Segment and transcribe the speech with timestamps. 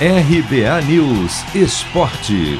[0.00, 2.58] RBA News Esporte.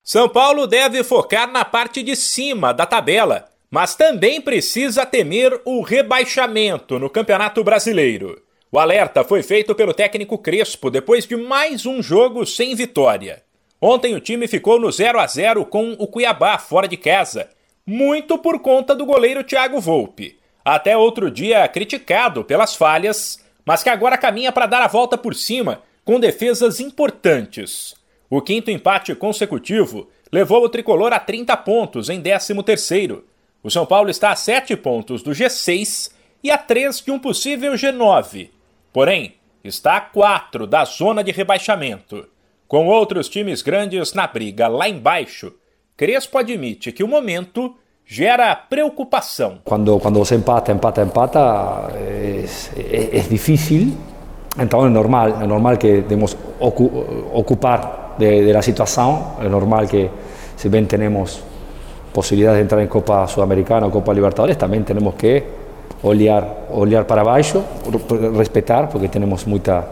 [0.00, 5.82] São Paulo deve focar na parte de cima da tabela, mas também precisa temer o
[5.82, 8.40] rebaixamento no Campeonato Brasileiro.
[8.70, 13.42] O alerta foi feito pelo técnico Crespo depois de mais um jogo sem vitória.
[13.80, 17.50] Ontem o time ficou no 0 a 0 com o Cuiabá fora de casa,
[17.84, 20.38] muito por conta do goleiro Thiago Volpe.
[20.64, 25.34] Até outro dia criticado pelas falhas mas que agora caminha para dar a volta por
[25.34, 27.94] cima com defesas importantes.
[28.28, 33.22] O quinto empate consecutivo levou o tricolor a 30 pontos em 13º.
[33.62, 37.72] O São Paulo está a 7 pontos do G6 e a 3 de um possível
[37.72, 38.50] G9.
[38.92, 42.28] Porém, está a 4 da zona de rebaixamento.
[42.68, 45.52] Com outros times grandes na briga lá embaixo,
[45.96, 47.76] Crespo admite que o momento
[48.06, 49.58] gera preocupação.
[49.64, 52.44] Quando, quando se empata, empata, empata, é,
[53.28, 53.92] difícil.
[54.58, 56.84] Então é normal, é normal que temos ocu
[57.32, 60.08] ocupar de, la situação, é normal que
[60.56, 61.42] se bem temos
[62.12, 65.42] possibilidade de entrar em Copa Sudamericana ou Copa Libertadores, também temos que
[66.04, 67.64] olhar, olhar para baixo,
[68.38, 69.84] respeitar, porque temos muita,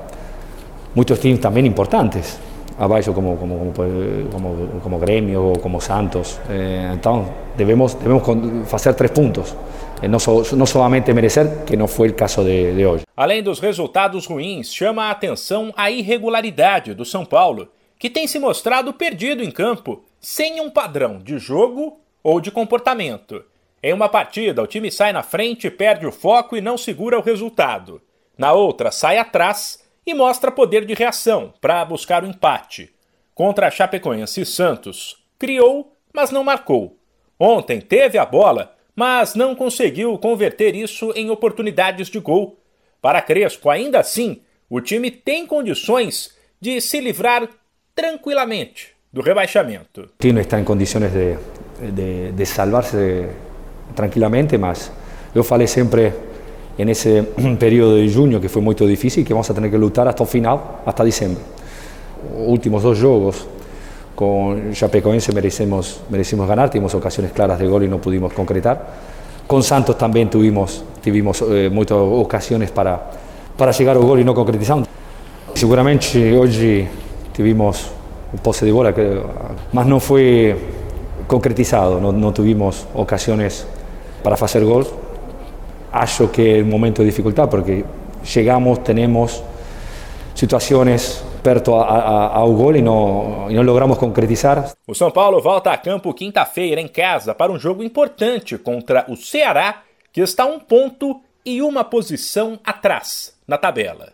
[0.95, 2.39] muitos times também importantes
[2.83, 6.41] abaixo como, como, como, como, Grêmio, como Santos.
[6.51, 9.55] Eh, então, devemos, devemos fazer três pontos.
[10.11, 13.05] Não, so, não somente merecer, que não foi o caso de, de hoje.
[13.17, 17.69] Além dos resultados ruins, chama a atenção a irregularidade do São Paulo,
[18.01, 23.45] que tem se mostrado perdido em campo, sem um padrão de jogo ou de comportamento.
[23.81, 27.23] Em uma partida, o time sai na frente, perde o foco e não segura o
[27.23, 28.03] resultado.
[28.37, 32.93] Na outra, sai atrás e mostra poder de reação para buscar o empate.
[33.35, 36.99] Contra a Chapecoense e Santos, criou, mas não marcou.
[37.39, 42.61] Ontem teve a bola, mas não conseguiu converter isso em oportunidades de gol.
[43.01, 47.49] Para Crespo, ainda assim, o time tem condições de se livrar
[47.95, 50.03] tranquilamente do rebaixamento.
[50.03, 51.37] O time está em condições de,
[51.91, 53.29] de, de salvar-se
[53.95, 54.93] tranquilamente, mas
[55.35, 56.13] eu falei sempre
[56.79, 57.23] en ese
[57.59, 60.29] periodo de junio que fue muy difícil, que vamos a tener que luchar hasta el
[60.29, 61.43] final, hasta diciembre.
[62.47, 63.47] Últimos dos juegos
[64.15, 69.13] con Chapecoense merecemos, merecimos ganar, tuvimos ocasiones claras de gol y no pudimos concretar.
[69.47, 73.11] Con Santos también tuvimos, tuvimos eh, muchas ocasiones para,
[73.57, 74.89] para llegar al gol y no concretizamos.
[75.55, 76.89] Seguramente hoy
[77.35, 77.89] tuvimos
[78.33, 79.21] un pose de bola, que,
[79.73, 80.57] más no fue
[81.27, 83.67] concretizado, no, no tuvimos ocasiones
[84.23, 84.87] para hacer gol
[85.93, 87.85] acho que é um momento de dificuldade, porque
[88.25, 89.43] chegamos, temos
[90.35, 94.73] situações perto a, a, ao gol e não, e não logramos concretizar.
[94.87, 99.17] O São Paulo volta a campo quinta-feira em casa para um jogo importante contra o
[99.17, 99.83] Ceará,
[100.13, 104.13] que está um ponto e uma posição atrás na tabela.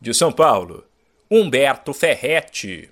[0.00, 0.84] De São Paulo,
[1.30, 2.90] Humberto Ferretti.